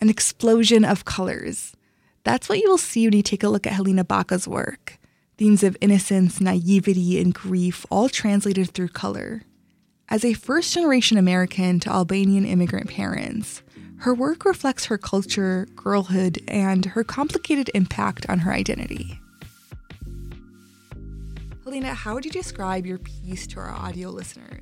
[0.00, 1.74] an explosion of colors.
[2.24, 4.98] That's what you will see when you take a look at Helena Baca's work.
[5.38, 9.42] Themes of innocence, naivety, and grief, all translated through color.
[10.08, 13.62] As a first generation American to Albanian immigrant parents,
[13.98, 19.20] her work reflects her culture, girlhood, and her complicated impact on her identity.
[21.64, 24.59] Helena, how would you describe your piece to our audio listeners?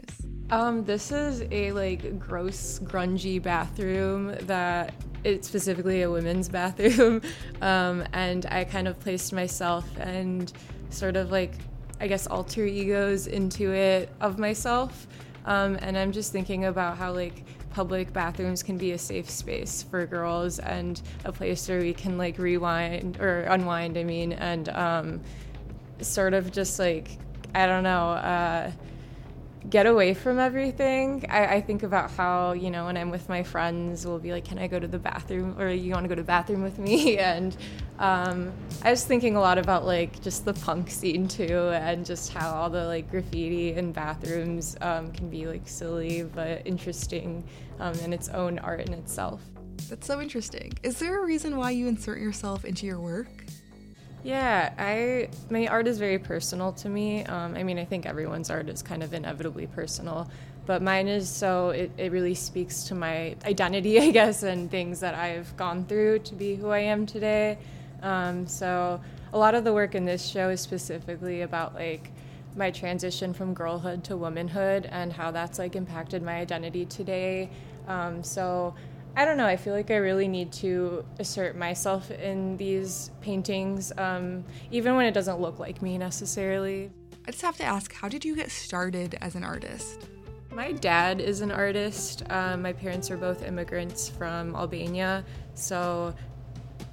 [0.50, 7.20] Um, this is a like gross, grungy bathroom that it's specifically a women's bathroom,
[7.60, 10.50] um, and I kind of placed myself and
[10.88, 11.52] sort of like
[12.00, 15.06] I guess alter egos into it of myself,
[15.44, 19.82] um, and I'm just thinking about how like public bathrooms can be a safe space
[19.82, 23.98] for girls and a place where we can like rewind or unwind.
[23.98, 25.20] I mean, and um,
[26.00, 27.18] sort of just like
[27.54, 28.12] I don't know.
[28.12, 28.70] Uh,
[29.68, 31.26] get away from everything.
[31.28, 34.44] I, I, think about how, you know, when I'm with my friends, we'll be like,
[34.44, 35.60] can I go to the bathroom?
[35.60, 37.18] Or you want to go to the bathroom with me?
[37.28, 37.56] And
[37.98, 38.52] um,
[38.82, 42.54] I was thinking a lot about like just the punk scene too, and just how
[42.54, 47.44] all the like graffiti in bathrooms um, can be like silly but interesting
[47.80, 49.42] um, in its own art in itself.
[49.88, 50.72] That's so interesting.
[50.82, 53.44] Is there a reason why you insert yourself into your work?
[54.28, 57.24] Yeah, I my art is very personal to me.
[57.24, 60.28] Um, I mean, I think everyone's art is kind of inevitably personal,
[60.66, 65.00] but mine is so it, it really speaks to my identity, I guess, and things
[65.00, 67.56] that I've gone through to be who I am today.
[68.02, 69.00] Um, so
[69.32, 72.10] a lot of the work in this show is specifically about like
[72.54, 77.48] my transition from girlhood to womanhood and how that's like impacted my identity today.
[77.86, 78.74] Um, so
[79.18, 79.46] I don't know.
[79.46, 85.06] I feel like I really need to assert myself in these paintings, um, even when
[85.06, 86.92] it doesn't look like me necessarily.
[87.26, 90.06] I just have to ask how did you get started as an artist?
[90.52, 92.22] My dad is an artist.
[92.30, 95.24] Um, my parents are both immigrants from Albania.
[95.54, 96.14] So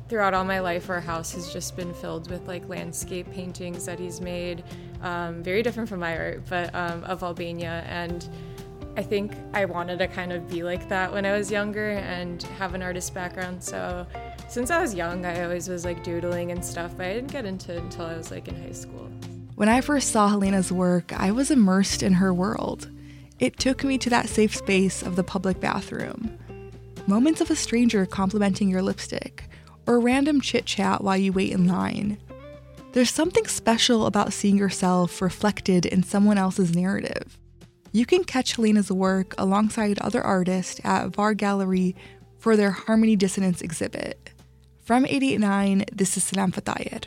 [0.10, 4.00] throughout all my life, our house has just been filled with like landscape paintings that
[4.00, 4.64] he's made.
[5.04, 7.86] Um, very different from my art, but um, of Albania.
[7.88, 8.28] And
[8.98, 12.42] I think I wanted to kind of be like that when I was younger and
[12.58, 13.62] have an artist background.
[13.62, 14.08] So
[14.48, 17.46] since I was young, I always was like doodling and stuff, but I didn't get
[17.46, 19.10] into it until I was like in high school.
[19.56, 22.90] When I first saw Helena's work, I was immersed in her world.
[23.38, 26.38] It took me to that safe space of the public bathroom.
[27.06, 29.50] Moments of a stranger complimenting your lipstick,
[29.86, 32.18] or random chit chat while you wait in line.
[32.94, 37.38] There's something special about seeing yourself reflected in someone else's narrative.
[37.96, 41.96] You can catch Helena's work alongside other artists at VAR Gallery
[42.40, 44.32] for their Harmony Dissonance exhibit.
[44.84, 47.06] From 889, this is Salam Fatayed.